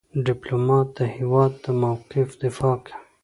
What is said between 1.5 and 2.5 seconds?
د موقف